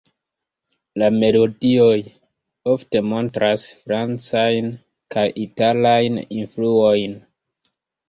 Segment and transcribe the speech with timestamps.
[1.01, 1.91] La melodioj
[2.73, 4.75] ofte montras Francajn
[5.17, 7.19] kaj Italajn influojn.